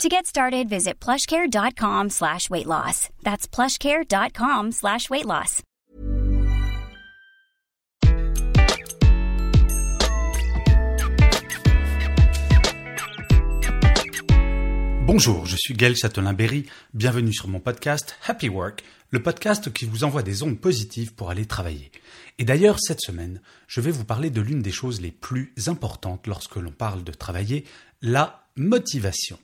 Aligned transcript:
To 0.00 0.08
get 0.08 0.26
started, 0.26 0.68
visit 0.68 0.98
plushcare.com 0.98 2.10
slash 2.10 2.50
weight 2.50 2.66
loss. 2.66 3.08
That's 3.22 3.46
plushcare.com 3.46 4.72
slash 4.72 5.08
weight 5.10 5.26
loss. 5.26 5.62
Bonjour, 15.04 15.46
je 15.46 15.56
suis 15.56 15.74
Gaël 15.74 15.94
Châtelain-Berry. 15.94 16.66
Bienvenue 16.94 17.34
sur 17.34 17.48
mon 17.48 17.60
podcast 17.60 18.16
Happy 18.26 18.48
Work, 18.48 18.82
le 19.10 19.22
podcast 19.22 19.72
qui 19.72 19.84
vous 19.84 20.04
envoie 20.04 20.22
des 20.22 20.42
ondes 20.42 20.58
positives 20.58 21.12
pour 21.12 21.30
aller 21.30 21.44
travailler. 21.44 21.92
Et 22.38 22.44
d'ailleurs, 22.44 22.78
cette 22.80 23.00
semaine, 23.00 23.40
je 23.68 23.80
vais 23.80 23.90
vous 23.90 24.04
parler 24.04 24.30
de 24.30 24.40
l'une 24.40 24.62
des 24.62 24.72
choses 24.72 25.00
les 25.00 25.10
plus 25.10 25.52
importantes 25.66 26.26
lorsque 26.26 26.56
l'on 26.56 26.72
parle 26.72 27.04
de 27.04 27.12
travailler, 27.12 27.64
la 28.00 28.46
motivation. 28.56 29.38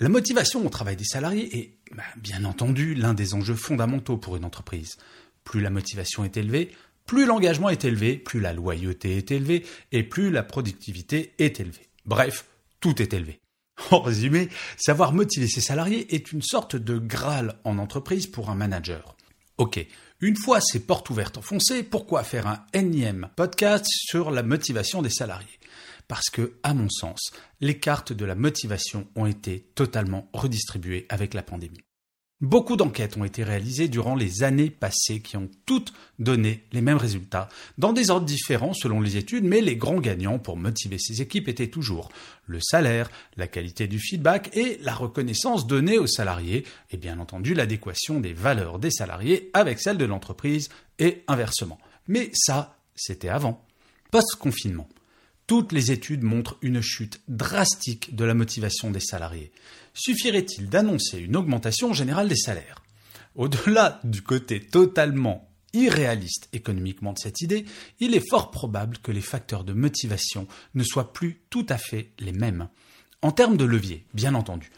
La 0.00 0.08
motivation 0.08 0.64
au 0.64 0.68
travail 0.68 0.94
des 0.94 1.04
salariés 1.04 1.58
est, 1.58 1.74
bah, 1.92 2.04
bien 2.18 2.44
entendu, 2.44 2.94
l'un 2.94 3.14
des 3.14 3.34
enjeux 3.34 3.56
fondamentaux 3.56 4.16
pour 4.16 4.36
une 4.36 4.44
entreprise. 4.44 4.96
Plus 5.42 5.60
la 5.60 5.70
motivation 5.70 6.24
est 6.24 6.36
élevée, 6.36 6.70
plus 7.04 7.26
l'engagement 7.26 7.68
est 7.68 7.84
élevé, 7.84 8.16
plus 8.16 8.38
la 8.38 8.52
loyauté 8.52 9.16
est 9.16 9.32
élevée 9.32 9.66
et 9.90 10.04
plus 10.04 10.30
la 10.30 10.44
productivité 10.44 11.34
est 11.38 11.58
élevée. 11.58 11.88
Bref, 12.04 12.44
tout 12.80 13.02
est 13.02 13.12
élevé. 13.12 13.40
En 13.90 14.00
résumé, 14.00 14.48
savoir 14.76 15.12
motiver 15.12 15.48
ses 15.48 15.60
salariés 15.60 16.14
est 16.14 16.32
une 16.32 16.42
sorte 16.42 16.76
de 16.76 16.98
Graal 16.98 17.58
en 17.64 17.78
entreprise 17.78 18.26
pour 18.26 18.50
un 18.50 18.54
manager. 18.54 19.16
Ok, 19.56 19.84
une 20.20 20.36
fois 20.36 20.60
ces 20.60 20.80
portes 20.80 21.10
ouvertes 21.10 21.38
enfoncées, 21.38 21.82
pourquoi 21.82 22.22
faire 22.22 22.46
un 22.46 22.64
énième 22.72 23.30
podcast 23.34 23.86
sur 23.88 24.30
la 24.30 24.44
motivation 24.44 25.02
des 25.02 25.10
salariés? 25.10 25.57
Parce 26.08 26.30
que, 26.30 26.54
à 26.62 26.74
mon 26.74 26.88
sens, 26.88 27.20
les 27.60 27.78
cartes 27.78 28.12
de 28.12 28.24
la 28.24 28.34
motivation 28.34 29.06
ont 29.14 29.26
été 29.26 29.60
totalement 29.74 30.28
redistribuées 30.32 31.06
avec 31.10 31.34
la 31.34 31.42
pandémie. 31.42 31.80
Beaucoup 32.40 32.76
d'enquêtes 32.76 33.16
ont 33.16 33.24
été 33.24 33.42
réalisées 33.42 33.88
durant 33.88 34.14
les 34.14 34.44
années 34.44 34.70
passées 34.70 35.20
qui 35.20 35.36
ont 35.36 35.50
toutes 35.66 35.92
donné 36.20 36.62
les 36.70 36.80
mêmes 36.80 36.96
résultats, 36.96 37.48
dans 37.78 37.92
des 37.92 38.10
ordres 38.10 38.26
différents 38.26 38.74
selon 38.74 39.00
les 39.00 39.16
études, 39.16 39.42
mais 39.42 39.60
les 39.60 39.74
grands 39.74 40.00
gagnants 40.00 40.38
pour 40.38 40.56
motiver 40.56 40.98
ces 41.00 41.20
équipes 41.20 41.48
étaient 41.48 41.66
toujours 41.66 42.10
le 42.46 42.60
salaire, 42.60 43.10
la 43.36 43.48
qualité 43.48 43.88
du 43.88 43.98
feedback 43.98 44.56
et 44.56 44.78
la 44.82 44.94
reconnaissance 44.94 45.66
donnée 45.66 45.98
aux 45.98 46.06
salariés, 46.06 46.64
et 46.92 46.96
bien 46.96 47.18
entendu 47.18 47.54
l'adéquation 47.54 48.20
des 48.20 48.34
valeurs 48.34 48.78
des 48.78 48.92
salariés 48.92 49.50
avec 49.52 49.80
celles 49.80 49.98
de 49.98 50.04
l'entreprise 50.04 50.68
et 51.00 51.24
inversement. 51.26 51.80
Mais 52.06 52.30
ça, 52.34 52.78
c'était 52.94 53.30
avant. 53.30 53.64
Post-confinement, 54.12 54.88
toutes 55.48 55.72
les 55.72 55.90
études 55.90 56.22
montrent 56.22 56.58
une 56.60 56.82
chute 56.82 57.22
drastique 57.26 58.14
de 58.14 58.24
la 58.24 58.34
motivation 58.34 58.90
des 58.90 59.00
salariés. 59.00 59.50
Suffirait-il 59.94 60.68
d'annoncer 60.68 61.18
une 61.18 61.36
augmentation 61.36 61.94
générale 61.94 62.28
des 62.28 62.36
salaires? 62.36 62.84
Au-delà 63.34 63.98
du 64.04 64.20
côté 64.22 64.60
totalement 64.60 65.48
irréaliste 65.72 66.50
économiquement 66.52 67.14
de 67.14 67.18
cette 67.18 67.40
idée, 67.40 67.64
il 67.98 68.14
est 68.14 68.28
fort 68.28 68.50
probable 68.50 68.98
que 68.98 69.10
les 69.10 69.22
facteurs 69.22 69.64
de 69.64 69.72
motivation 69.72 70.46
ne 70.74 70.84
soient 70.84 71.14
plus 71.14 71.40
tout 71.48 71.66
à 71.70 71.78
fait 71.78 72.10
les 72.18 72.32
mêmes. 72.32 72.68
En 73.22 73.32
termes 73.32 73.56
de 73.56 73.64
levier, 73.64 74.04
bien 74.12 74.34
entendu, 74.34 74.70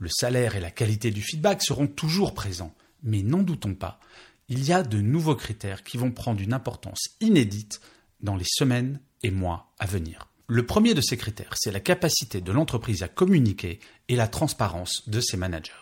le 0.00 0.08
salaire 0.08 0.56
et 0.56 0.60
la 0.60 0.72
qualité 0.72 1.12
du 1.12 1.22
feedback 1.22 1.62
seront 1.62 1.86
toujours 1.86 2.34
présents, 2.34 2.74
mais 3.04 3.22
n'en 3.22 3.42
doutons 3.42 3.74
pas, 3.74 4.00
il 4.48 4.64
y 4.64 4.72
a 4.72 4.82
de 4.82 5.00
nouveaux 5.00 5.36
critères 5.36 5.84
qui 5.84 5.98
vont 5.98 6.10
prendre 6.10 6.40
une 6.40 6.52
importance 6.52 7.10
inédite 7.20 7.80
dans 8.20 8.36
les 8.36 8.44
semaines 8.44 8.98
et 9.22 9.30
mois 9.30 9.72
à 9.78 9.86
venir. 9.86 10.28
Le 10.48 10.64
premier 10.64 10.94
de 10.94 11.00
ces 11.00 11.16
critères, 11.16 11.54
c'est 11.56 11.72
la 11.72 11.80
capacité 11.80 12.40
de 12.40 12.52
l'entreprise 12.52 13.02
à 13.02 13.08
communiquer 13.08 13.80
et 14.08 14.16
la 14.16 14.28
transparence 14.28 15.08
de 15.08 15.20
ses 15.20 15.36
managers. 15.36 15.72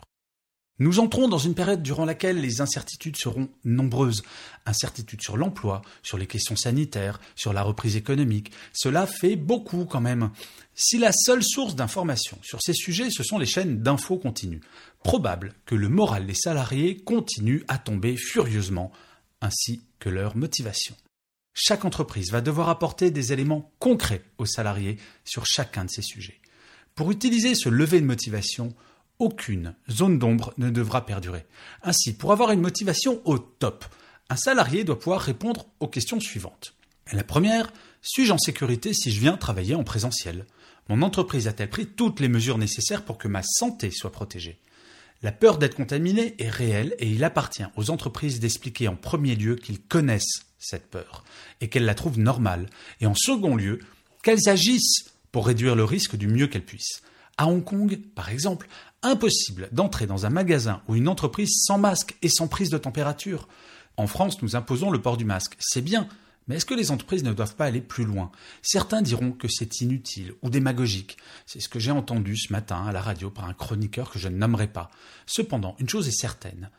Nous 0.80 0.98
entrons 0.98 1.28
dans 1.28 1.38
une 1.38 1.54
période 1.54 1.82
durant 1.82 2.04
laquelle 2.04 2.40
les 2.40 2.60
incertitudes 2.60 3.16
seront 3.16 3.48
nombreuses. 3.64 4.24
Incertitudes 4.66 5.22
sur 5.22 5.36
l'emploi, 5.36 5.82
sur 6.02 6.18
les 6.18 6.26
questions 6.26 6.56
sanitaires, 6.56 7.20
sur 7.36 7.52
la 7.52 7.62
reprise 7.62 7.94
économique. 7.94 8.50
Cela 8.72 9.06
fait 9.06 9.36
beaucoup 9.36 9.84
quand 9.84 10.00
même. 10.00 10.30
Si 10.74 10.98
la 10.98 11.12
seule 11.12 11.44
source 11.44 11.76
d'information 11.76 12.38
sur 12.42 12.60
ces 12.60 12.72
sujets, 12.72 13.10
ce 13.10 13.22
sont 13.22 13.38
les 13.38 13.46
chaînes 13.46 13.82
d'infos 13.82 14.18
continues, 14.18 14.62
probable 15.04 15.54
que 15.64 15.76
le 15.76 15.88
moral 15.88 16.26
des 16.26 16.34
salariés 16.34 16.96
continue 16.96 17.62
à 17.68 17.78
tomber 17.78 18.16
furieusement, 18.16 18.90
ainsi 19.40 19.84
que 20.00 20.08
leur 20.08 20.36
motivation. 20.36 20.96
Chaque 21.54 21.84
entreprise 21.84 22.32
va 22.32 22.40
devoir 22.40 22.68
apporter 22.68 23.12
des 23.12 23.32
éléments 23.32 23.72
concrets 23.78 24.24
aux 24.38 24.46
salariés 24.46 24.98
sur 25.24 25.46
chacun 25.46 25.84
de 25.84 25.90
ces 25.90 26.02
sujets. 26.02 26.40
Pour 26.96 27.12
utiliser 27.12 27.54
ce 27.54 27.68
levier 27.68 28.00
de 28.00 28.06
motivation, 28.06 28.74
aucune 29.20 29.74
zone 29.88 30.18
d'ombre 30.18 30.52
ne 30.58 30.68
devra 30.68 31.06
perdurer. 31.06 31.46
Ainsi, 31.82 32.12
pour 32.12 32.32
avoir 32.32 32.50
une 32.50 32.60
motivation 32.60 33.22
au 33.24 33.38
top, 33.38 33.84
un 34.30 34.36
salarié 34.36 34.82
doit 34.82 34.98
pouvoir 34.98 35.20
répondre 35.20 35.66
aux 35.78 35.86
questions 35.86 36.18
suivantes. 36.18 36.74
La 37.12 37.22
première, 37.22 37.72
suis-je 38.02 38.32
en 38.32 38.38
sécurité 38.38 38.92
si 38.92 39.12
je 39.12 39.20
viens 39.20 39.36
travailler 39.36 39.76
en 39.76 39.84
présentiel? 39.84 40.46
Mon 40.88 41.02
entreprise 41.02 41.46
a-t-elle 41.46 41.70
pris 41.70 41.86
toutes 41.86 42.18
les 42.18 42.28
mesures 42.28 42.58
nécessaires 42.58 43.04
pour 43.04 43.16
que 43.16 43.28
ma 43.28 43.42
santé 43.44 43.90
soit 43.92 44.12
protégée? 44.12 44.58
La 45.22 45.32
peur 45.32 45.58
d'être 45.58 45.76
contaminé 45.76 46.34
est 46.38 46.50
réelle 46.50 46.96
et 46.98 47.08
il 47.08 47.22
appartient 47.22 47.64
aux 47.76 47.90
entreprises 47.90 48.40
d'expliquer 48.40 48.88
en 48.88 48.96
premier 48.96 49.36
lieu 49.36 49.54
qu'ils 49.54 49.80
connaissent 49.80 50.44
cette 50.64 50.90
peur 50.90 51.24
et 51.60 51.68
qu'elles 51.68 51.84
la 51.84 51.94
trouvent 51.94 52.18
normale, 52.18 52.68
et 53.00 53.06
en 53.06 53.14
second 53.14 53.56
lieu, 53.56 53.80
qu'elles 54.22 54.48
agissent 54.48 55.04
pour 55.32 55.46
réduire 55.46 55.76
le 55.76 55.84
risque 55.84 56.16
du 56.16 56.28
mieux 56.28 56.46
qu'elles 56.46 56.64
puissent. 56.64 57.02
À 57.36 57.46
Hong 57.46 57.64
Kong, 57.64 58.00
par 58.14 58.28
exemple, 58.28 58.68
impossible 59.02 59.68
d'entrer 59.72 60.06
dans 60.06 60.26
un 60.26 60.30
magasin 60.30 60.82
ou 60.88 60.94
une 60.94 61.08
entreprise 61.08 61.50
sans 61.64 61.78
masque 61.78 62.16
et 62.22 62.28
sans 62.28 62.48
prise 62.48 62.70
de 62.70 62.78
température. 62.78 63.48
En 63.96 64.06
France, 64.06 64.40
nous 64.42 64.56
imposons 64.56 64.90
le 64.90 65.02
port 65.02 65.16
du 65.16 65.24
masque. 65.24 65.56
C'est 65.58 65.82
bien, 65.82 66.08
mais 66.46 66.56
est-ce 66.56 66.66
que 66.66 66.74
les 66.74 66.90
entreprises 66.90 67.24
ne 67.24 67.32
doivent 67.32 67.56
pas 67.56 67.66
aller 67.66 67.80
plus 67.80 68.04
loin? 68.04 68.30
Certains 68.62 69.02
diront 69.02 69.32
que 69.32 69.48
c'est 69.48 69.80
inutile 69.80 70.34
ou 70.42 70.50
démagogique. 70.50 71.16
C'est 71.46 71.60
ce 71.60 71.68
que 71.68 71.78
j'ai 71.78 71.90
entendu 71.90 72.36
ce 72.36 72.52
matin 72.52 72.86
à 72.86 72.92
la 72.92 73.00
radio 73.00 73.30
par 73.30 73.46
un 73.46 73.54
chroniqueur 73.54 74.10
que 74.10 74.18
je 74.18 74.28
ne 74.28 74.36
nommerai 74.36 74.68
pas. 74.68 74.90
Cependant, 75.26 75.74
une 75.78 75.88
chose 75.88 76.08
est 76.08 76.18
certaine. 76.18 76.70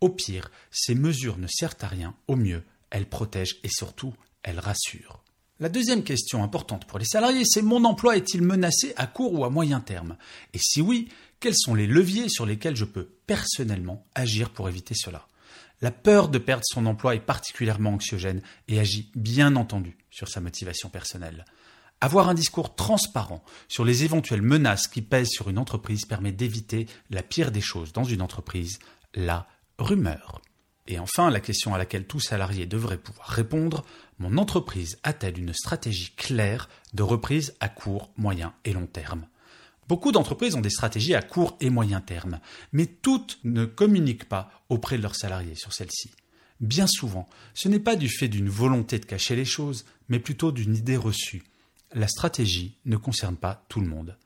Au 0.00 0.08
pire, 0.08 0.50
ces 0.70 0.94
mesures 0.94 1.38
ne 1.38 1.46
servent 1.46 1.76
à 1.80 1.86
rien. 1.86 2.14
Au 2.26 2.36
mieux, 2.36 2.64
elle 2.92 3.06
protège 3.06 3.56
et 3.64 3.68
surtout, 3.68 4.14
elle 4.44 4.60
rassure. 4.60 5.24
La 5.58 5.68
deuxième 5.68 6.04
question 6.04 6.44
importante 6.44 6.86
pour 6.86 6.98
les 6.98 7.04
salariés, 7.04 7.44
c'est 7.44 7.62
mon 7.62 7.84
emploi 7.84 8.16
est-il 8.16 8.42
menacé 8.42 8.92
à 8.96 9.06
court 9.06 9.32
ou 9.32 9.44
à 9.44 9.50
moyen 9.50 9.80
terme? 9.80 10.16
Et 10.54 10.58
si 10.58 10.80
oui, 10.80 11.08
quels 11.40 11.56
sont 11.56 11.74
les 11.74 11.86
leviers 11.86 12.28
sur 12.28 12.46
lesquels 12.46 12.76
je 12.76 12.84
peux 12.84 13.08
personnellement 13.26 14.04
agir 14.14 14.50
pour 14.50 14.68
éviter 14.68 14.94
cela? 14.94 15.26
La 15.80 15.90
peur 15.90 16.28
de 16.28 16.38
perdre 16.38 16.64
son 16.66 16.86
emploi 16.86 17.14
est 17.14 17.20
particulièrement 17.20 17.90
anxiogène 17.90 18.42
et 18.68 18.78
agit 18.78 19.10
bien 19.14 19.56
entendu 19.56 19.96
sur 20.10 20.28
sa 20.28 20.40
motivation 20.40 20.88
personnelle. 20.88 21.44
Avoir 22.00 22.28
un 22.28 22.34
discours 22.34 22.74
transparent 22.74 23.42
sur 23.68 23.84
les 23.84 24.04
éventuelles 24.04 24.42
menaces 24.42 24.86
qui 24.86 25.02
pèsent 25.02 25.30
sur 25.30 25.48
une 25.48 25.58
entreprise 25.58 26.04
permet 26.04 26.32
d'éviter 26.32 26.86
la 27.10 27.22
pire 27.22 27.52
des 27.52 27.60
choses 27.60 27.92
dans 27.92 28.04
une 28.04 28.22
entreprise, 28.22 28.80
la 29.14 29.46
rumeur. 29.78 30.42
Et 30.86 30.98
enfin, 30.98 31.30
la 31.30 31.40
question 31.40 31.74
à 31.74 31.78
laquelle 31.78 32.06
tout 32.06 32.20
salarié 32.20 32.66
devrait 32.66 32.98
pouvoir 32.98 33.28
répondre, 33.28 33.84
mon 34.18 34.36
entreprise 34.36 34.98
a-t-elle 35.04 35.38
une 35.38 35.52
stratégie 35.52 36.12
claire 36.16 36.68
de 36.92 37.02
reprise 37.02 37.54
à 37.60 37.68
court, 37.68 38.12
moyen 38.16 38.54
et 38.64 38.72
long 38.72 38.86
terme? 38.86 39.26
Beaucoup 39.88 40.12
d'entreprises 40.12 40.54
ont 40.54 40.60
des 40.60 40.70
stratégies 40.70 41.14
à 41.14 41.22
court 41.22 41.56
et 41.60 41.70
moyen 41.70 42.00
terme, 42.00 42.40
mais 42.72 42.86
toutes 42.86 43.38
ne 43.44 43.64
communiquent 43.64 44.28
pas 44.28 44.50
auprès 44.68 44.96
de 44.96 45.02
leurs 45.02 45.16
salariés 45.16 45.54
sur 45.54 45.72
celles-ci. 45.72 46.10
Bien 46.60 46.86
souvent, 46.86 47.28
ce 47.54 47.68
n'est 47.68 47.80
pas 47.80 47.96
du 47.96 48.08
fait 48.08 48.28
d'une 48.28 48.48
volonté 48.48 48.98
de 48.98 49.04
cacher 49.04 49.34
les 49.34 49.44
choses, 49.44 49.84
mais 50.08 50.20
plutôt 50.20 50.52
d'une 50.52 50.76
idée 50.76 50.96
reçue. 50.96 51.42
La 51.92 52.08
stratégie 52.08 52.78
ne 52.84 52.96
concerne 52.96 53.36
pas 53.36 53.64
tout 53.68 53.80
le 53.80 53.88
monde. 53.88 54.16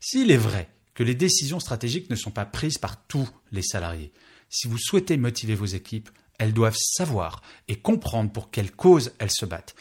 S'il 0.00 0.30
est 0.30 0.36
vrai 0.36 0.68
que 0.94 1.02
les 1.02 1.14
décisions 1.14 1.60
stratégiques 1.60 2.10
ne 2.10 2.16
sont 2.16 2.30
pas 2.30 2.44
prises 2.44 2.78
par 2.78 3.06
tous 3.06 3.28
les 3.52 3.62
salariés, 3.62 4.12
si 4.56 4.68
vous 4.68 4.78
souhaitez 4.78 5.18
motiver 5.18 5.54
vos 5.54 5.66
équipes, 5.66 6.08
elles 6.38 6.54
doivent 6.54 6.78
savoir 6.78 7.42
et 7.68 7.76
comprendre 7.76 8.32
pour 8.32 8.50
quelle 8.50 8.72
cause 8.72 9.12
elles 9.18 9.30
se 9.30 9.44
battent. 9.44 9.74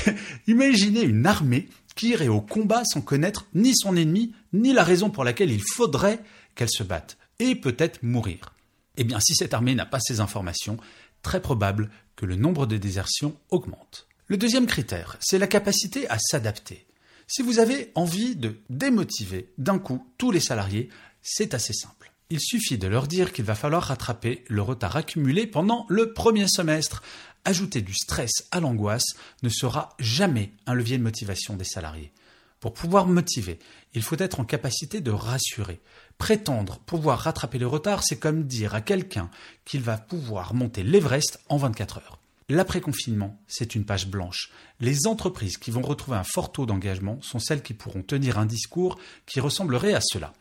Imaginez 0.46 1.02
une 1.02 1.26
armée 1.26 1.68
qui 1.96 2.08
irait 2.08 2.28
au 2.28 2.40
combat 2.40 2.82
sans 2.86 3.02
connaître 3.02 3.46
ni 3.52 3.76
son 3.76 3.94
ennemi, 3.94 4.34
ni 4.54 4.72
la 4.72 4.84
raison 4.84 5.10
pour 5.10 5.24
laquelle 5.24 5.50
il 5.50 5.60
faudrait 5.74 6.24
qu'elle 6.54 6.70
se 6.70 6.82
batte, 6.82 7.18
et 7.40 7.54
peut-être 7.54 8.02
mourir. 8.02 8.54
Eh 8.96 9.04
bien, 9.04 9.20
si 9.20 9.34
cette 9.34 9.52
armée 9.52 9.74
n'a 9.74 9.84
pas 9.84 10.00
ces 10.00 10.20
informations, 10.20 10.78
très 11.20 11.42
probable 11.42 11.90
que 12.16 12.24
le 12.24 12.36
nombre 12.36 12.64
de 12.64 12.78
désertions 12.78 13.36
augmente. 13.50 14.06
Le 14.28 14.38
deuxième 14.38 14.66
critère, 14.66 15.18
c'est 15.20 15.38
la 15.38 15.46
capacité 15.46 16.08
à 16.08 16.18
s'adapter. 16.18 16.86
Si 17.26 17.42
vous 17.42 17.58
avez 17.58 17.92
envie 17.96 18.34
de 18.34 18.56
démotiver 18.70 19.52
d'un 19.58 19.78
coup 19.78 20.06
tous 20.16 20.30
les 20.30 20.40
salariés, 20.40 20.88
c'est 21.20 21.52
assez 21.52 21.74
simple. 21.74 22.12
Il 22.32 22.40
suffit 22.40 22.78
de 22.78 22.88
leur 22.88 23.08
dire 23.08 23.30
qu'il 23.30 23.44
va 23.44 23.54
falloir 23.54 23.82
rattraper 23.82 24.42
le 24.48 24.62
retard 24.62 24.96
accumulé 24.96 25.46
pendant 25.46 25.84
le 25.90 26.14
premier 26.14 26.48
semestre. 26.48 27.02
Ajouter 27.44 27.82
du 27.82 27.92
stress 27.92 28.46
à 28.50 28.58
l'angoisse 28.58 29.04
ne 29.42 29.50
sera 29.50 29.90
jamais 29.98 30.54
un 30.64 30.72
levier 30.72 30.96
de 30.96 31.02
motivation 31.02 31.56
des 31.56 31.66
salariés. 31.66 32.10
Pour 32.58 32.72
pouvoir 32.72 33.06
motiver, 33.06 33.58
il 33.92 34.00
faut 34.00 34.16
être 34.18 34.40
en 34.40 34.46
capacité 34.46 35.02
de 35.02 35.10
rassurer. 35.10 35.82
Prétendre 36.16 36.78
pouvoir 36.78 37.18
rattraper 37.18 37.58
le 37.58 37.66
retard, 37.66 38.02
c'est 38.02 38.18
comme 38.18 38.44
dire 38.44 38.74
à 38.74 38.80
quelqu'un 38.80 39.28
qu'il 39.66 39.82
va 39.82 39.98
pouvoir 39.98 40.54
monter 40.54 40.84
l'Everest 40.84 41.38
en 41.50 41.58
24 41.58 41.98
heures. 41.98 42.18
L'après-confinement, 42.48 43.38
c'est 43.46 43.74
une 43.74 43.84
page 43.84 44.06
blanche. 44.06 44.50
Les 44.80 45.06
entreprises 45.06 45.58
qui 45.58 45.70
vont 45.70 45.82
retrouver 45.82 46.16
un 46.16 46.24
fort 46.24 46.50
taux 46.50 46.64
d'engagement 46.64 47.20
sont 47.20 47.40
celles 47.40 47.62
qui 47.62 47.74
pourront 47.74 48.02
tenir 48.02 48.38
un 48.38 48.46
discours 48.46 48.98
qui 49.26 49.38
ressemblerait 49.40 49.92
à 49.92 50.00
cela. 50.00 50.32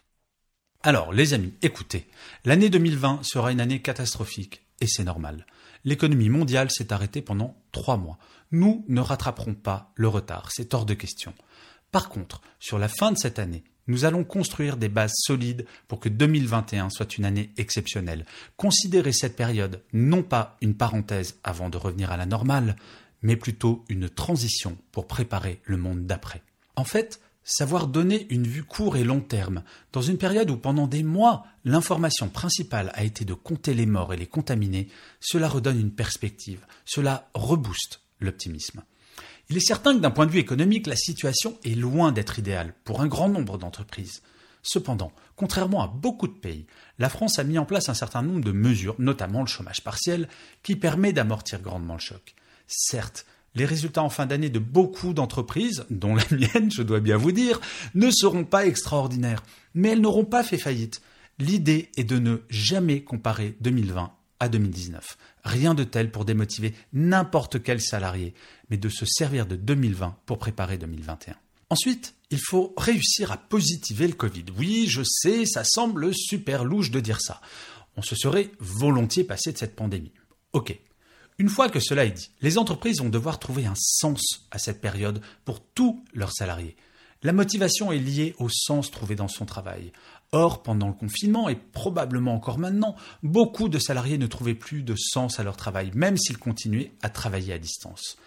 Alors, 0.83 1.13
les 1.13 1.35
amis, 1.35 1.53
écoutez, 1.61 2.07
l'année 2.43 2.69
2020 2.71 3.19
sera 3.21 3.51
une 3.51 3.61
année 3.61 3.83
catastrophique, 3.83 4.65
et 4.79 4.87
c'est 4.87 5.03
normal. 5.03 5.45
L'économie 5.85 6.29
mondiale 6.29 6.71
s'est 6.71 6.91
arrêtée 6.91 7.21
pendant 7.21 7.55
trois 7.71 7.97
mois. 7.97 8.17
Nous 8.51 8.83
ne 8.87 8.99
rattraperons 8.99 9.53
pas 9.53 9.91
le 9.93 10.07
retard, 10.07 10.49
c'est 10.51 10.73
hors 10.73 10.87
de 10.87 10.95
question. 10.95 11.35
Par 11.91 12.09
contre, 12.09 12.41
sur 12.59 12.79
la 12.79 12.87
fin 12.87 13.11
de 13.11 13.17
cette 13.19 13.37
année, 13.37 13.63
nous 13.85 14.05
allons 14.05 14.23
construire 14.23 14.75
des 14.75 14.89
bases 14.89 15.13
solides 15.15 15.67
pour 15.87 15.99
que 15.99 16.09
2021 16.09 16.89
soit 16.89 17.15
une 17.15 17.25
année 17.25 17.51
exceptionnelle. 17.57 18.25
Considérez 18.57 19.13
cette 19.13 19.35
période 19.35 19.83
non 19.93 20.23
pas 20.23 20.57
une 20.61 20.75
parenthèse 20.75 21.37
avant 21.43 21.69
de 21.69 21.77
revenir 21.77 22.11
à 22.11 22.17
la 22.17 22.25
normale, 22.25 22.75
mais 23.21 23.35
plutôt 23.35 23.85
une 23.87 24.09
transition 24.09 24.79
pour 24.91 25.05
préparer 25.05 25.61
le 25.65 25.77
monde 25.77 26.07
d'après. 26.07 26.41
En 26.75 26.85
fait, 26.85 27.19
savoir 27.43 27.88
donner 27.88 28.27
une 28.29 28.47
vue 28.47 28.63
court 28.63 28.97
et 28.97 29.03
long 29.03 29.21
terme, 29.21 29.63
dans 29.93 30.01
une 30.01 30.17
période 30.17 30.49
où 30.49 30.57
pendant 30.57 30.88
des 30.88 31.03
mois 31.03 31.45
l'information 31.65 32.29
principale 32.29 32.91
a 32.93 33.03
été 33.03 33.25
de 33.25 33.33
compter 33.33 33.73
les 33.73 33.85
morts 33.85 34.13
et 34.13 34.17
les 34.17 34.27
contaminer, 34.27 34.88
cela 35.19 35.47
redonne 35.47 35.79
une 35.79 35.91
perspective, 35.91 36.65
cela 36.85 37.29
rebooste 37.33 38.01
l'optimisme. 38.19 38.83
Il 39.49 39.57
est 39.57 39.59
certain 39.67 39.93
que 39.93 39.99
d'un 39.99 40.11
point 40.11 40.25
de 40.25 40.31
vue 40.31 40.39
économique, 40.39 40.88
la 40.88 40.95
situation 40.95 41.57
est 41.65 41.75
loin 41.75 42.11
d'être 42.11 42.39
idéale 42.39 42.73
pour 42.85 43.01
un 43.01 43.07
grand 43.07 43.27
nombre 43.27 43.57
d'entreprises. 43.57 44.21
Cependant, 44.63 45.11
contrairement 45.35 45.81
à 45.81 45.88
beaucoup 45.88 46.27
de 46.27 46.38
pays, 46.38 46.67
la 46.99 47.09
France 47.09 47.39
a 47.39 47.43
mis 47.43 47.57
en 47.57 47.65
place 47.65 47.89
un 47.89 47.95
certain 47.95 48.21
nombre 48.21 48.45
de 48.45 48.51
mesures, 48.51 48.95
notamment 48.99 49.41
le 49.41 49.47
chômage 49.47 49.83
partiel, 49.83 50.29
qui 50.63 50.75
permet 50.75 51.13
d'amortir 51.13 51.61
grandement 51.61 51.95
le 51.95 51.99
choc. 51.99 52.35
Certes, 52.67 53.25
les 53.56 53.65
résultats 53.65 54.03
en 54.03 54.09
fin 54.09 54.25
d'année 54.25 54.50
de 54.50 54.59
beaucoup 54.59 55.13
d'entreprises, 55.13 55.86
dont 55.89 56.15
la 56.15 56.24
mienne, 56.31 56.71
je 56.71 56.83
dois 56.83 57.00
bien 57.00 57.18
vous 57.18 57.31
dire, 57.31 57.59
ne 57.95 58.09
seront 58.12 58.45
pas 58.45 58.65
extraordinaires, 58.65 59.44
mais 59.74 59.89
elles 59.89 60.01
n'auront 60.01 60.25
pas 60.25 60.44
fait 60.44 60.57
faillite. 60.57 61.01
L'idée 61.39 61.89
est 61.98 62.03
de 62.03 62.19
ne 62.19 62.38
jamais 62.50 63.01
comparer 63.01 63.56
2020 63.62 64.12
à 64.39 64.50
2019. 64.50 65.18
Rien 65.44 65.74
de 65.74 65.83
tel 65.83 66.12
pour 66.12 66.25
démotiver 66.25 66.74
n'importe 66.94 67.62
quel 67.62 67.81
salarié, 67.81 68.33
mais 68.69 68.77
de 68.77 68.89
se 68.89 69.06
servir 69.06 69.45
de 69.45 69.56
2020 69.56 70.18
pour 70.25 70.38
préparer 70.38 70.77
2021. 70.77 71.36
Ensuite, 71.69 72.15
il 72.31 72.39
faut 72.39 72.74
réussir 72.77 73.31
à 73.31 73.38
positiver 73.38 74.07
le 74.07 74.13
Covid. 74.13 74.45
Oui, 74.57 74.88
je 74.88 75.03
sais, 75.06 75.45
ça 75.45 75.63
semble 75.63 76.13
super 76.13 76.65
louche 76.65 76.92
de 76.92 77.00
dire 77.00 77.21
ça. 77.21 77.39
On 77.95 78.01
se 78.01 78.15
serait 78.15 78.51
volontiers 78.59 79.24
passé 79.24 79.51
de 79.51 79.57
cette 79.57 79.75
pandémie. 79.75 80.12
Ok. 80.53 80.77
Une 81.41 81.49
fois 81.49 81.69
que 81.69 81.79
cela 81.79 82.05
est 82.05 82.11
dit, 82.11 82.29
les 82.41 82.59
entreprises 82.59 82.99
vont 82.99 83.09
devoir 83.09 83.39
trouver 83.39 83.65
un 83.65 83.73
sens 83.75 84.47
à 84.51 84.59
cette 84.59 84.79
période 84.79 85.23
pour 85.43 85.59
tous 85.59 86.03
leurs 86.13 86.33
salariés. 86.33 86.75
La 87.23 87.33
motivation 87.33 87.91
est 87.91 87.97
liée 87.97 88.35
au 88.38 88.47
sens 88.47 88.91
trouvé 88.91 89.15
dans 89.15 89.27
son 89.27 89.47
travail. 89.47 89.91
Or, 90.31 90.61
pendant 90.61 90.89
le 90.89 90.93
confinement, 90.93 91.49
et 91.49 91.55
probablement 91.55 92.35
encore 92.35 92.59
maintenant, 92.59 92.95
beaucoup 93.23 93.69
de 93.69 93.79
salariés 93.79 94.19
ne 94.19 94.27
trouvaient 94.27 94.53
plus 94.53 94.83
de 94.83 94.93
sens 94.95 95.39
à 95.39 95.43
leur 95.43 95.57
travail, 95.57 95.89
même 95.95 96.15
s'ils 96.15 96.38
continuaient 96.38 96.91
à 97.01 97.09
travailler 97.09 97.53
à 97.53 97.57
distance. 97.57 98.17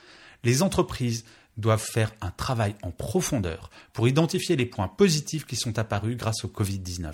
Les 0.43 0.65
entreprises 0.65 1.25
doivent 1.57 1.87
faire 1.89 2.13
un 2.21 2.33
travail 2.33 2.75
en 2.83 2.91
profondeur 2.91 3.71
pour 3.93 4.09
identifier 4.09 4.57
les 4.57 4.67
points 4.67 4.89
positifs 4.89 5.47
qui 5.47 5.55
sont 5.55 5.79
apparus 5.79 6.17
grâce 6.17 6.45
au 6.45 6.49
Covid-19. 6.49 7.13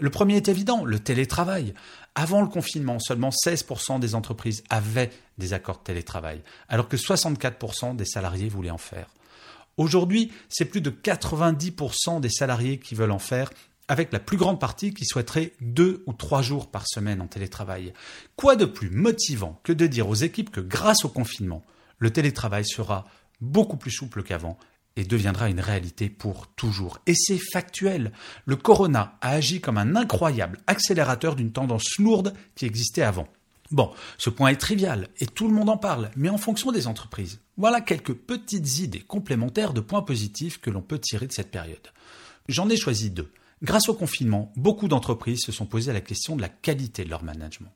Le 0.00 0.10
premier 0.10 0.36
est 0.36 0.48
évident, 0.48 0.84
le 0.84 0.98
télétravail. 0.98 1.74
Avant 2.14 2.40
le 2.40 2.48
confinement, 2.48 2.98
seulement 2.98 3.28
16% 3.28 4.00
des 4.00 4.14
entreprises 4.14 4.64
avaient 4.70 5.10
des 5.38 5.52
accords 5.52 5.78
de 5.78 5.84
télétravail, 5.84 6.40
alors 6.68 6.88
que 6.88 6.96
64% 6.96 7.96
des 7.96 8.06
salariés 8.06 8.48
voulaient 8.48 8.70
en 8.70 8.78
faire. 8.78 9.08
Aujourd'hui, 9.76 10.32
c'est 10.48 10.64
plus 10.64 10.80
de 10.80 10.90
90% 10.90 12.20
des 12.20 12.30
salariés 12.30 12.78
qui 12.78 12.94
veulent 12.94 13.10
en 13.10 13.18
faire, 13.18 13.50
avec 13.88 14.12
la 14.12 14.20
plus 14.20 14.36
grande 14.36 14.60
partie 14.60 14.94
qui 14.94 15.04
souhaiterait 15.04 15.52
deux 15.60 16.02
ou 16.06 16.12
trois 16.12 16.42
jours 16.42 16.70
par 16.70 16.86
semaine 16.86 17.20
en 17.20 17.26
télétravail. 17.26 17.92
Quoi 18.36 18.56
de 18.56 18.64
plus 18.64 18.88
motivant 18.88 19.60
que 19.64 19.72
de 19.72 19.86
dire 19.86 20.08
aux 20.08 20.14
équipes 20.14 20.50
que 20.50 20.60
grâce 20.60 21.04
au 21.04 21.08
confinement, 21.08 21.62
le 21.98 22.10
télétravail 22.10 22.64
sera 22.64 23.06
beaucoup 23.40 23.76
plus 23.76 23.90
souple 23.90 24.22
qu'avant 24.22 24.58
et 25.00 25.04
deviendra 25.04 25.48
une 25.48 25.60
réalité 25.60 26.10
pour 26.10 26.46
toujours. 26.48 26.98
Et 27.06 27.14
c'est 27.16 27.40
factuel. 27.52 28.12
Le 28.44 28.54
corona 28.54 29.16
a 29.22 29.30
agi 29.30 29.62
comme 29.62 29.78
un 29.78 29.96
incroyable 29.96 30.58
accélérateur 30.66 31.36
d'une 31.36 31.52
tendance 31.52 31.96
lourde 31.98 32.34
qui 32.54 32.66
existait 32.66 33.02
avant. 33.02 33.26
Bon, 33.70 33.92
ce 34.18 34.28
point 34.28 34.50
est 34.50 34.56
trivial 34.56 35.08
et 35.18 35.26
tout 35.26 35.48
le 35.48 35.54
monde 35.54 35.70
en 35.70 35.78
parle, 35.78 36.10
mais 36.16 36.28
en 36.28 36.36
fonction 36.36 36.70
des 36.70 36.86
entreprises. 36.86 37.40
Voilà 37.56 37.80
quelques 37.80 38.12
petites 38.12 38.78
idées 38.80 39.00
complémentaires 39.00 39.72
de 39.72 39.80
points 39.80 40.02
positifs 40.02 40.60
que 40.60 40.70
l'on 40.70 40.82
peut 40.82 40.98
tirer 40.98 41.26
de 41.26 41.32
cette 41.32 41.50
période. 41.50 41.88
J'en 42.48 42.68
ai 42.68 42.76
choisi 42.76 43.08
deux. 43.08 43.32
Grâce 43.62 43.88
au 43.88 43.94
confinement, 43.94 44.52
beaucoup 44.54 44.88
d'entreprises 44.88 45.40
se 45.40 45.52
sont 45.52 45.66
posées 45.66 45.94
la 45.94 46.00
question 46.02 46.36
de 46.36 46.42
la 46.42 46.48
qualité 46.50 47.04
de 47.04 47.10
leur 47.10 47.22
management. 47.22 47.72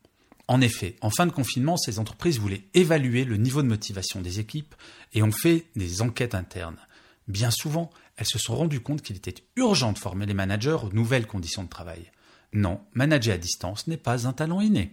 En 0.47 0.61
effet, 0.61 0.97
en 1.01 1.09
fin 1.09 1.25
de 1.25 1.33
confinement, 1.33 1.79
ces 1.79 1.99
entreprises 1.99 2.39
voulaient 2.39 2.65
évaluer 2.75 3.25
le 3.25 3.39
niveau 3.39 3.63
de 3.63 3.69
motivation 3.69 4.21
des 4.21 4.41
équipes 4.41 4.75
et 5.15 5.23
ont 5.23 5.33
fait 5.33 5.65
des 5.75 6.03
enquêtes 6.03 6.35
internes. 6.35 6.77
Bien 7.29 7.51
souvent, 7.51 7.91
elles 8.17 8.27
se 8.27 8.39
sont 8.39 8.55
rendues 8.55 8.81
compte 8.81 9.03
qu'il 9.03 9.17
était 9.17 9.45
urgent 9.57 9.93
de 9.93 9.99
former 9.99 10.27
les 10.27 10.35
managers 10.35 10.79
aux 10.83 10.93
nouvelles 10.93 11.27
conditions 11.27 11.65
de 11.65 11.69
travail. 11.69 12.11
Non, 12.53 12.81
manager 12.93 13.35
à 13.35 13.39
distance 13.39 13.87
n'est 13.87 13.97
pas 13.97 14.27
un 14.27 14.33
talent 14.33 14.61
inné. 14.61 14.93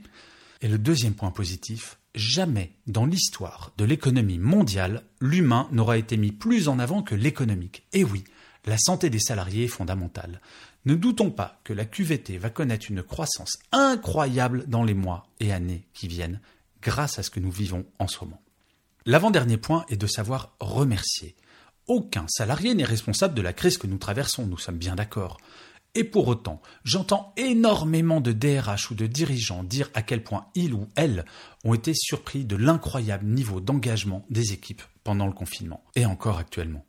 Et 0.62 0.68
le 0.68 0.78
deuxième 0.78 1.14
point 1.14 1.32
positif, 1.32 1.98
jamais 2.16 2.72
dans 2.88 3.06
l'histoire 3.06 3.72
de 3.78 3.86
l'économie 3.86 4.40
mondiale, 4.40 5.04
l'humain 5.20 5.68
n'aura 5.72 5.98
été 5.98 6.18
mis 6.18 6.32
plus 6.32 6.68
en 6.68 6.80
avant 6.80 7.04
que 7.04 7.16
l'économique. 7.16 7.84
Et 7.94 8.04
oui, 8.04 8.24
la 8.66 8.78
santé 8.78 9.10
des 9.10 9.20
salariés 9.20 9.66
est 9.66 9.70
fondamentale. 9.70 10.42
Ne 10.86 10.96
doutons 10.96 11.30
pas 11.32 11.60
que 11.64 11.74
la 11.74 11.86
QVT 11.86 12.38
va 12.38 12.50
connaître 12.50 12.88
une 12.90 13.04
croissance 13.04 13.58
incroyable 13.72 14.66
dans 14.68 14.84
les 14.84 14.94
mois 14.94 15.28
et 15.40 15.52
années 15.52 15.86
qui 15.94 16.08
viennent 16.08 16.40
grâce 16.82 17.20
à 17.20 17.24
ce 17.24 17.30
que 17.30 17.40
nous 17.40 17.52
vivons 17.52 17.86
en 18.00 18.08
ce 18.08 18.24
moment. 18.24 18.42
L'avant-dernier 19.06 19.58
point 19.58 19.86
est 19.90 19.98
de 19.98 20.08
savoir 20.08 20.56
remercier. 20.60 21.36
Aucun 21.88 22.26
salarié 22.28 22.74
n'est 22.74 22.84
responsable 22.84 23.34
de 23.34 23.42
la 23.42 23.54
crise 23.54 23.78
que 23.78 23.88
nous 23.88 23.98
traversons, 23.98 24.46
nous 24.46 24.58
sommes 24.58 24.78
bien 24.78 24.96
d'accord. 24.96 25.38
Et 25.94 26.06
pour 26.06 26.28
autant, 26.30 26.62
j'entends 26.86 27.34
énormément 27.36 28.22
de 28.22 28.32
DRH 28.32 28.92
ou 28.92 28.96
de 28.96 29.08
dirigeants 29.08 29.64
dire 29.64 29.90
à 29.94 30.02
quel 30.02 30.24
point 30.24 30.46
ils 30.56 30.74
ou 30.74 30.88
elles 30.96 31.26
ont 31.66 31.74
été 31.74 31.94
surpris 31.94 32.46
de 32.46 32.56
l'incroyable 32.56 33.26
niveau 33.26 33.60
d'engagement 33.60 34.26
des 34.30 34.54
équipes 34.54 34.84
pendant 35.04 35.28
le 35.28 35.34
confinement, 35.34 35.84
et 35.96 36.06
encore 36.06 36.38
actuellement. 36.38 36.86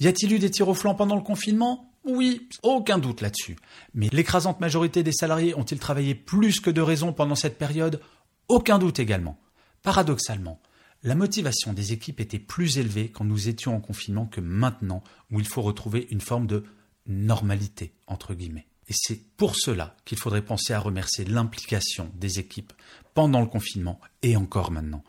Y 0.00 0.06
a-t-il 0.06 0.32
eu 0.32 0.38
des 0.38 0.50
tirs 0.50 0.68
au 0.68 0.74
flanc 0.74 0.94
pendant 0.94 1.16
le 1.16 1.22
confinement? 1.22 1.92
Oui, 2.04 2.48
aucun 2.62 2.96
doute 2.96 3.20
là-dessus. 3.20 3.56
Mais 3.92 4.08
l'écrasante 4.12 4.60
majorité 4.60 5.02
des 5.02 5.12
salariés 5.12 5.54
ont-ils 5.54 5.78
travaillé 5.78 6.14
plus 6.14 6.60
que 6.60 6.70
de 6.70 6.80
raison 6.80 7.12
pendant 7.12 7.34
cette 7.34 7.58
période? 7.58 8.00
Aucun 8.48 8.78
doute 8.78 8.98
également. 8.98 9.38
Paradoxalement, 9.82 10.58
la 11.02 11.14
motivation 11.14 11.72
des 11.72 11.92
équipes 11.92 12.20
était 12.20 12.38
plus 12.38 12.78
élevée 12.78 13.10
quand 13.10 13.24
nous 13.24 13.48
étions 13.48 13.76
en 13.76 13.80
confinement 13.80 14.26
que 14.26 14.40
maintenant, 14.40 15.02
où 15.30 15.38
il 15.38 15.46
faut 15.46 15.62
retrouver 15.62 16.08
une 16.10 16.20
forme 16.20 16.46
de 16.46 16.64
normalité, 17.06 17.92
entre 18.06 18.34
guillemets. 18.34 18.66
Et 18.88 18.94
c'est 18.94 19.20
pour 19.36 19.54
cela 19.54 19.96
qu'il 20.04 20.18
faudrait 20.18 20.44
penser 20.44 20.72
à 20.72 20.80
remercier 20.80 21.24
l'implication 21.24 22.10
des 22.14 22.38
équipes 22.38 22.72
pendant 23.14 23.40
le 23.40 23.46
confinement 23.46 24.00
et 24.22 24.36
encore 24.36 24.70
maintenant. 24.70 25.04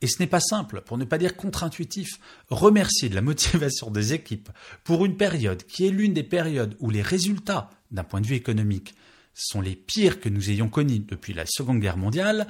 Et 0.00 0.06
ce 0.06 0.18
n'est 0.18 0.28
pas 0.28 0.40
simple, 0.40 0.82
pour 0.82 0.98
ne 0.98 1.04
pas 1.04 1.18
dire 1.18 1.36
contre-intuitif, 1.36 2.20
remercier 2.48 3.08
de 3.08 3.14
la 3.14 3.22
motivation 3.22 3.90
des 3.90 4.12
équipes 4.12 4.50
pour 4.84 5.04
une 5.04 5.16
période 5.16 5.64
qui 5.64 5.86
est 5.86 5.90
l'une 5.90 6.12
des 6.12 6.22
périodes 6.22 6.76
où 6.78 6.90
les 6.90 7.02
résultats, 7.02 7.70
d'un 7.90 8.04
point 8.04 8.20
de 8.20 8.26
vue 8.26 8.34
économique, 8.34 8.94
sont 9.34 9.60
les 9.60 9.74
pires 9.74 10.20
que 10.20 10.28
nous 10.28 10.50
ayons 10.50 10.68
connus 10.68 11.00
depuis 11.00 11.32
la 11.32 11.46
Seconde 11.46 11.80
Guerre 11.80 11.96
mondiale, 11.96 12.46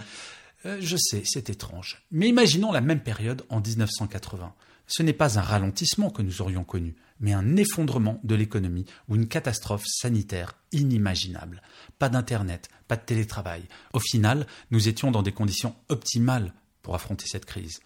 euh, 0.66 0.78
je 0.80 0.96
sais, 0.96 1.22
c'est 1.24 1.50
étrange. 1.50 2.02
Mais 2.10 2.28
imaginons 2.28 2.72
la 2.72 2.80
même 2.80 3.02
période 3.02 3.44
en 3.48 3.60
1980 3.60 4.54
ce 4.86 5.02
n'est 5.02 5.12
pas 5.12 5.38
un 5.38 5.42
ralentissement 5.42 6.10
que 6.10 6.22
nous 6.22 6.42
aurions 6.42 6.64
connu, 6.64 6.94
mais 7.20 7.32
un 7.32 7.56
effondrement 7.56 8.20
de 8.24 8.34
l'économie 8.34 8.86
ou 9.08 9.16
une 9.16 9.28
catastrophe 9.28 9.84
sanitaire 9.86 10.56
inimaginable. 10.72 11.62
Pas 11.98 12.08
d'Internet, 12.08 12.68
pas 12.88 12.96
de 12.96 13.04
télétravail. 13.04 13.62
Au 13.92 14.00
final, 14.00 14.46
nous 14.70 14.88
étions 14.88 15.10
dans 15.10 15.22
des 15.22 15.32
conditions 15.32 15.74
optimales 15.88 16.52
pour 16.82 16.94
affronter 16.94 17.26
cette 17.26 17.46
crise. 17.46 17.80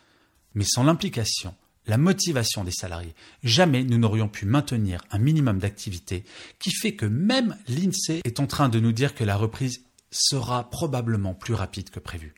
Mais 0.55 0.65
sans 0.65 0.83
l'implication, 0.83 1.55
la 1.87 1.99
motivation 1.99 2.65
des 2.65 2.73
salariés, 2.73 3.15
jamais 3.43 3.85
nous 3.85 3.99
n'aurions 3.99 4.29
pu 4.29 4.45
maintenir 4.45 5.03
un 5.11 5.19
minimum 5.19 5.59
d'activité 5.59 6.25
qui 6.59 6.71
fait 6.71 6.97
que 6.97 7.07
même 7.07 7.57
l'INSEE 7.69 8.21
est 8.25 8.41
en 8.41 8.47
train 8.47 8.69
de 8.69 8.81
nous 8.81 8.93
dire 8.93 9.15
que 9.15 9.25
la 9.25 9.37
reprise 9.37 9.85
sera 10.11 10.69
probablement 10.69 11.35
plus 11.35 11.55
rapide 11.55 11.91
que 11.91 12.01
prévu. 12.01 12.35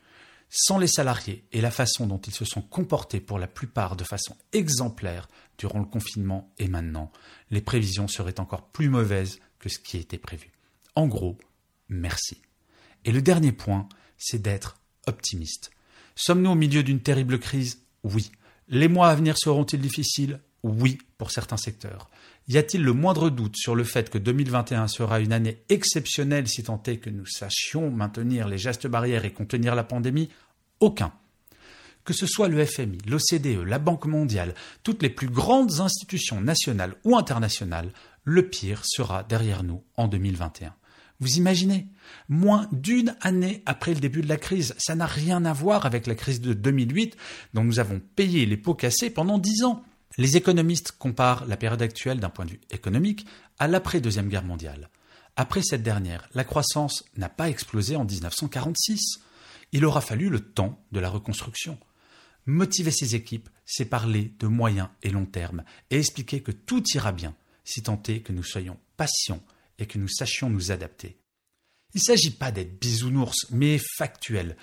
Sans 0.53 0.79
les 0.79 0.89
salariés 0.89 1.45
et 1.53 1.61
la 1.61 1.71
façon 1.71 2.09
dont 2.09 2.19
ils 2.19 2.35
se 2.35 2.45
sont 2.45 2.61
comportés 2.61 3.21
pour 3.21 3.39
la 3.39 3.47
plupart 3.47 3.95
de 3.95 4.03
façon 4.03 4.37
exemplaire 4.53 5.29
durant 5.59 5.79
le 5.79 5.85
confinement 5.85 6.53
et 6.59 6.67
maintenant, 6.67 7.13
les 7.51 7.61
prévisions 7.61 8.09
seraient 8.09 8.41
encore 8.41 8.67
plus 8.69 8.89
mauvaises 8.89 9.39
que 9.61 9.69
ce 9.69 9.79
qui 9.79 9.97
était 9.97 10.19
prévu. 10.19 10.51
En 10.97 11.07
gros, 11.07 11.39
merci. 11.89 12.43
Et 13.05 13.13
le 13.13 13.23
dernier 13.23 13.53
point, 13.53 13.89
c'est 14.19 14.43
d'être 14.43 14.81
optimiste. 15.07 15.71
Sommes-nous 16.17 16.51
au 16.51 16.57
milieu 16.57 16.83
d'une 16.83 17.01
terrible 17.01 17.39
crise? 17.39 17.83
Oui. 18.03 18.33
Les 18.69 18.89
mois 18.89 19.09
à 19.09 19.15
venir 19.15 19.39
seront-ils 19.39 19.81
difficiles? 19.81 20.41
Oui, 20.63 20.99
pour 21.17 21.31
certains 21.31 21.57
secteurs. 21.57 22.11
Y 22.49 22.59
a-t-il 22.59 22.83
le 22.83 22.93
moindre 22.93 23.31
doute 23.31 23.57
sur 23.57 23.75
le 23.75 23.85
fait 23.85 24.11
que 24.11 24.19
2021 24.19 24.89
sera 24.89 25.21
une 25.21 25.33
année 25.33 25.63
exceptionnelle 25.69 26.49
si 26.49 26.63
tant 26.63 26.83
est 26.87 26.99
que 26.99 27.11
nous 27.11 27.27
sachions 27.27 27.91
maintenir 27.91 28.49
les 28.49 28.59
gestes 28.59 28.87
barrières 28.87 29.25
et 29.25 29.33
contenir 29.33 29.75
la 29.75 29.85
pandémie? 29.85 30.29
Aucun. 30.81 31.13
Que 32.05 32.13
ce 32.13 32.27
soit 32.27 32.49
le 32.49 32.65
FMI, 32.65 32.99
l'OCDE, 33.07 33.65
la 33.67 33.79
Banque 33.79 34.07
mondiale, 34.07 34.55
toutes 34.83 35.03
les 35.03 35.11
plus 35.11 35.29
grandes 35.29 35.81
institutions 35.81 36.41
nationales 36.41 36.95
ou 37.05 37.17
internationales, 37.17 37.93
le 38.25 38.49
pire 38.49 38.83
sera 38.85 39.23
derrière 39.23 39.63
nous 39.63 39.83
en 39.97 40.09
2021. 40.09 40.75
Vous 41.21 41.37
imaginez? 41.37 41.87
Moins 42.29 42.67
d'une 42.73 43.15
année 43.21 43.63
après 43.67 43.95
le 43.95 44.01
début 44.01 44.23
de 44.23 44.29
la 44.29 44.39
crise. 44.39 44.75
Ça 44.79 44.95
n'a 44.95 45.07
rien 45.07 45.45
à 45.45 45.53
voir 45.53 45.87
avec 45.87 46.07
la 46.07 46.15
crise 46.15 46.41
de 46.41 46.55
2008 46.55 47.17
dont 47.55 47.63
nous 47.63 47.79
avons 47.79 48.01
payé 48.17 48.47
les 48.47 48.57
pots 48.57 48.75
cassés 48.75 49.11
pendant 49.11 49.39
dix 49.39 49.63
ans. 49.65 49.85
Les 50.17 50.37
économistes 50.37 50.93
comparent 50.93 51.47
la 51.47 51.57
période 51.57 51.83
actuelle 51.83 52.21
d'un 52.21 52.31
point 52.31 52.45
de 52.45 52.51
vue 52.51 52.61
économique 52.71 53.27
à 53.59 53.69
l'après-deuxième 53.69 54.29
guerre 54.29 54.45
mondiale. 54.45 54.91
Après 55.37 55.63
cette 55.63 55.83
dernière, 55.83 56.29
la 56.35 56.45
croissance 56.45 57.05
n'a 57.17 57.29
pas 57.29 57.49
explosé 57.49 57.97
en 57.97 58.05
1946. 58.05 59.21
Il 59.73 59.85
aura 59.85 60.01
fallu 60.01 60.29
le 60.29 60.41
temps 60.41 60.85
de 60.93 61.01
la 61.01 61.09
reconstruction. 61.09 61.79
Motiver 62.47 62.91
ces 62.91 63.15
équipes, 63.15 63.49
c'est 63.65 63.85
parler 63.85 64.35
de 64.41 64.49
moyen 64.49 64.91
et 65.03 65.11
long 65.11 65.27
terme 65.27 65.63
et 65.91 65.99
expliquer 65.99 66.43
que 66.43 66.53
tout 66.53 66.83
ira 66.95 67.13
bien, 67.13 67.35
si 67.65 67.83
tant 67.83 68.03
est 68.09 68.21
que 68.21 68.33
nous 68.33 68.43
soyons 68.43 68.79
patients 68.97 69.43
et 69.79 69.87
que 69.87 69.99
nous 69.99 70.09
sachions 70.09 70.51
nous 70.51 70.73
adapter. 70.73 71.21
Il 71.95 71.99
ne 71.99 72.05
s'agit 72.05 72.33
pas 72.33 72.51
d'être 72.51 72.81
bisounours, 72.81 73.47
mais 73.51 73.81
factuel. 73.97 74.57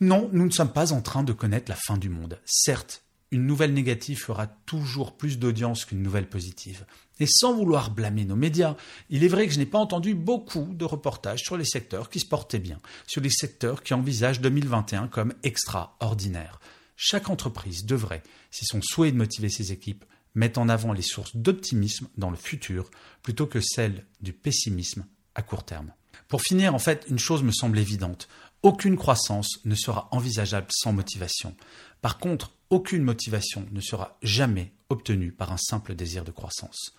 Non, 0.00 0.30
nous 0.32 0.46
ne 0.46 0.50
sommes 0.50 0.72
pas 0.72 0.92
en 0.92 1.02
train 1.02 1.22
de 1.22 1.32
connaître 1.32 1.70
la 1.70 1.76
fin 1.76 1.96
du 1.96 2.08
monde. 2.08 2.40
Certes, 2.44 3.02
une 3.30 3.46
nouvelle 3.46 3.72
négative 3.72 4.18
fera 4.18 4.46
toujours 4.46 5.16
plus 5.16 5.38
d'audience 5.38 5.84
qu'une 5.84 6.02
nouvelle 6.02 6.28
positive. 6.28 6.84
Et 7.20 7.26
sans 7.26 7.54
vouloir 7.54 7.90
blâmer 7.90 8.24
nos 8.24 8.36
médias, 8.36 8.76
il 9.08 9.24
est 9.24 9.28
vrai 9.28 9.46
que 9.46 9.52
je 9.52 9.58
n'ai 9.58 9.66
pas 9.66 9.78
entendu 9.78 10.14
beaucoup 10.14 10.68
de 10.72 10.84
reportages 10.84 11.42
sur 11.42 11.56
les 11.56 11.64
secteurs 11.64 12.10
qui 12.10 12.18
se 12.18 12.26
portaient 12.26 12.58
bien, 12.58 12.78
sur 13.06 13.20
les 13.20 13.30
secteurs 13.30 13.82
qui 13.82 13.94
envisagent 13.94 14.40
2021 14.40 15.08
comme 15.08 15.34
extraordinaire. 15.42 16.60
Chaque 16.96 17.30
entreprise 17.30 17.84
devrait, 17.84 18.22
si 18.50 18.64
son 18.64 18.80
souhait 18.82 19.12
de 19.12 19.16
motiver 19.16 19.48
ses 19.48 19.70
équipes, 19.70 20.04
mettre 20.34 20.60
en 20.60 20.68
avant 20.68 20.92
les 20.92 21.02
sources 21.02 21.36
d'optimisme 21.36 22.08
dans 22.16 22.30
le 22.30 22.36
futur 22.36 22.90
plutôt 23.22 23.46
que 23.46 23.60
celles 23.60 24.04
du 24.20 24.32
pessimisme 24.32 25.06
à 25.34 25.42
court 25.42 25.64
terme. 25.64 25.92
Pour 26.28 26.42
finir, 26.42 26.74
en 26.74 26.78
fait, 26.78 27.06
une 27.08 27.18
chose 27.18 27.42
me 27.42 27.52
semble 27.52 27.78
évidente. 27.78 28.28
Aucune 28.62 28.96
croissance 28.96 29.60
ne 29.64 29.74
sera 29.74 30.08
envisageable 30.12 30.68
sans 30.70 30.92
motivation. 30.92 31.56
Par 32.02 32.18
contre, 32.18 32.52
aucune 32.70 33.02
motivation 33.02 33.66
ne 33.72 33.80
sera 33.80 34.16
jamais 34.22 34.72
obtenue 34.88 35.32
par 35.32 35.52
un 35.52 35.56
simple 35.56 35.94
désir 35.94 36.24
de 36.24 36.30
croissance. 36.30 36.94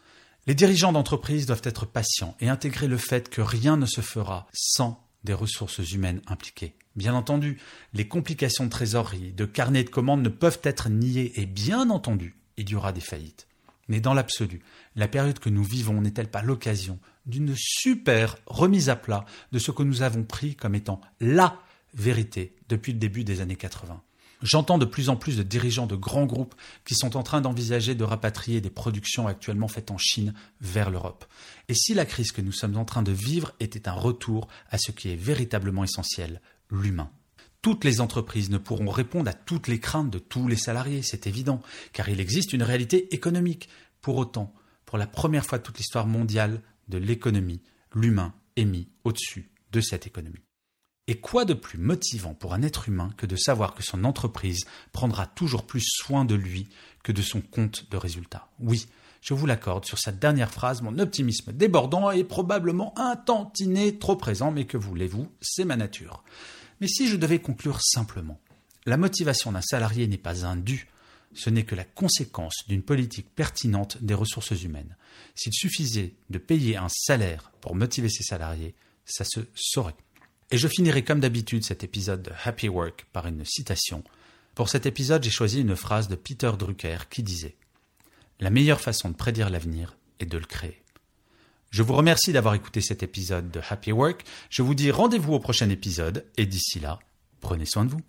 Les 0.47 0.55
dirigeants 0.55 0.91
d'entreprise 0.91 1.45
doivent 1.45 1.61
être 1.63 1.85
patients 1.85 2.35
et 2.39 2.49
intégrer 2.49 2.87
le 2.87 2.97
fait 2.97 3.29
que 3.29 3.41
rien 3.41 3.77
ne 3.77 3.85
se 3.85 4.01
fera 4.01 4.47
sans 4.53 5.07
des 5.23 5.33
ressources 5.33 5.91
humaines 5.91 6.21
impliquées. 6.27 6.75
Bien 6.95 7.13
entendu, 7.13 7.59
les 7.93 8.07
complications 8.07 8.65
de 8.65 8.69
trésorerie, 8.69 9.33
de 9.33 9.45
carnet 9.45 9.83
de 9.83 9.89
commandes 9.89 10.23
ne 10.23 10.29
peuvent 10.29 10.59
être 10.63 10.89
niées 10.89 11.39
et 11.39 11.45
bien 11.45 11.89
entendu, 11.89 12.35
il 12.57 12.69
y 12.69 12.75
aura 12.75 12.91
des 12.91 13.01
faillites. 13.01 13.47
Mais 13.87 14.01
dans 14.01 14.13
l'absolu, 14.13 14.61
la 14.95 15.07
période 15.07 15.39
que 15.39 15.49
nous 15.49 15.63
vivons 15.63 16.01
n'est-elle 16.01 16.29
pas 16.29 16.41
l'occasion 16.41 16.99
d'une 17.25 17.53
super 17.55 18.37
remise 18.45 18.89
à 18.89 18.95
plat 18.95 19.25
de 19.51 19.59
ce 19.59 19.71
que 19.71 19.83
nous 19.83 20.01
avons 20.01 20.23
pris 20.23 20.55
comme 20.55 20.75
étant 20.75 21.01
la 21.19 21.59
vérité 21.93 22.55
depuis 22.67 22.93
le 22.93 22.99
début 22.99 23.23
des 23.23 23.41
années 23.41 23.55
80 23.55 24.01
J'entends 24.41 24.77
de 24.77 24.86
plus 24.86 25.10
en 25.10 25.15
plus 25.15 25.38
de 25.38 25.43
dirigeants 25.43 25.86
de 25.86 25.95
grands 25.95 26.25
groupes 26.25 26.55
qui 26.83 26.95
sont 26.95 27.15
en 27.15 27.24
train 27.24 27.41
d'envisager 27.41 27.93
de 27.93 28.03
rapatrier 28.03 28.60
des 28.60 28.69
productions 28.69 29.27
actuellement 29.27 29.67
faites 29.67 29.91
en 29.91 29.98
Chine 29.98 30.33
vers 30.62 30.89
l'Europe. 30.89 31.25
Et 31.67 31.75
si 31.75 31.93
la 31.93 32.05
crise 32.05 32.31
que 32.31 32.41
nous 32.41 32.51
sommes 32.51 32.77
en 32.77 32.86
train 32.86 33.03
de 33.03 33.12
vivre 33.12 33.53
était 33.60 33.88
un 33.88 33.93
retour 33.93 34.48
à 34.69 34.77
ce 34.77 34.91
qui 34.91 35.10
est 35.10 35.15
véritablement 35.15 35.83
essentiel, 35.83 36.41
l'humain 36.69 37.12
toutes 37.62 37.83
les 37.83 38.01
entreprises 38.01 38.50
ne 38.50 38.57
pourront 38.57 38.89
répondre 38.89 39.29
à 39.29 39.33
toutes 39.33 39.67
les 39.67 39.79
craintes 39.79 40.10
de 40.10 40.17
tous 40.17 40.48
les 40.48 40.55
salariés, 40.55 41.03
c'est 41.03 41.27
évident, 41.27 41.62
car 41.93 42.10
il 42.10 42.19
existe 42.19 42.53
une 42.53 42.63
réalité 42.63 43.13
économique. 43.13 43.69
Pour 44.01 44.17
autant, 44.17 44.51
pour 44.86 44.98
la 44.98 45.05
première 45.05 45.45
fois 45.45 45.60
de 45.60 45.63
toute 45.63 45.77
l'histoire 45.77 46.07
mondiale 46.07 46.62
de 46.88 46.98
l'économie, 46.98 47.62
l'humain 47.93 48.33
est 48.55 48.65
mis 48.65 48.89
au-dessus 49.03 49.51
de 49.71 49.79
cette 49.79 50.07
économie. 50.07 50.41
Et 51.08 51.20
quoi 51.20 51.46
de 51.46 51.53
plus 51.53 51.79
motivant 51.79 52.34
pour 52.34 52.53
un 52.53 52.62
être 52.62 52.88
humain 52.88 53.12
que 53.17 53.25
de 53.25 53.36
savoir 53.36 53.74
que 53.74 53.84
son 53.84 54.03
entreprise 54.03 54.65
prendra 54.91 55.25
toujours 55.25 55.65
plus 55.65 55.84
soin 55.86 56.25
de 56.25 56.36
lui 56.36 56.67
que 57.03 57.12
de 57.12 57.22
son 57.22 57.41
compte 57.41 57.89
de 57.89 57.98
résultats? 57.98 58.48
Oui, 58.60 58.88
je 59.22 59.34
vous 59.34 59.46
l'accorde, 59.46 59.86
sur 59.86 60.00
cette 60.00 60.20
dernière 60.20 60.51
phrase, 60.51 60.81
mon 60.81 60.98
optimisme 60.98 61.51
débordant 61.53 62.10
est 62.12 62.24
probablement 62.24 62.98
un 62.98 63.15
tantinet 63.15 63.93
trop 63.93 64.15
présent, 64.15 64.51
mais 64.51 64.65
que 64.65 64.77
voulez-vous, 64.77 65.27
c'est 65.41 65.65
ma 65.65 65.75
nature. 65.75 66.24
Mais 66.79 66.88
si 66.88 67.08
je 67.08 67.17
devais 67.17 67.39
conclure 67.39 67.79
simplement, 67.81 68.39
la 68.88 68.98
motivation 68.98 69.51
d'un 69.51 69.62
salarié 69.62 70.08
n'est 70.08 70.17
pas 70.17 70.46
un 70.46 70.55
dû, 70.55 70.88
ce 71.34 71.50
n'est 71.50 71.65
que 71.65 71.75
la 71.75 71.84
conséquence 71.84 72.65
d'une 72.67 72.81
politique 72.81 73.34
pertinente 73.34 73.98
des 74.01 74.15
ressources 74.15 74.60
humaines. 74.63 74.98
S'il 75.36 75.53
suffisait 75.53 76.15
de 76.29 76.38
payer 76.39 76.77
un 76.77 76.89
salaire 76.89 77.51
pour 77.62 77.75
motiver 77.75 78.10
ses 78.10 78.24
salariés, 78.24 78.75
ça 79.05 79.24
se 79.24 79.41
saurait. 79.53 79.96
Et 80.51 80.58
je 80.58 80.67
finirai 80.67 81.03
comme 81.03 81.22
d'habitude 81.22 81.63
cet 81.63 81.86
épisode 81.86 82.24
de 82.24 82.31
Happy 82.43 82.67
Work 82.67 83.05
par 83.13 83.25
une 83.25 83.46
citation. 83.46 84.03
Pour 84.53 84.67
cet 84.67 84.86
épisode, 84.86 85.24
j'ai 85.24 85.29
choisi 85.29 85.62
une 85.62 85.77
phrase 85.77 86.10
de 86.10 86.15
Peter 86.15 86.51
Drucker 86.60 86.98
qui 87.10 87.24
disait 87.24 87.55
La 88.41 88.50
meilleure 88.50 88.81
façon 88.81 89.10
de 89.10 89.15
prédire 89.15 89.50
l'avenir 89.50 89.96
est 90.20 90.25
de 90.25 90.38
le 90.38 90.46
créer. 90.46 90.81
Je 91.70 91.84
vous 91.84 91.93
remercie 91.93 92.34
d'avoir 92.34 92.53
écouté 92.53 92.81
cet 92.81 93.01
épisode 93.01 93.50
de 93.50 93.62
Happy 93.70 93.93
Work. 93.93 94.25
Je 94.50 94.62
vous 94.62 94.75
dis 94.75 94.91
rendez-vous 94.91 95.34
au 95.34 95.39
prochain 95.39 95.70
épisode 95.70 96.25
et 96.36 96.46
d'ici 96.46 96.81
là, 96.81 97.00
prenez 97.39 97.65
soin 97.65 97.86
de 97.86 97.91
vous. 97.91 98.01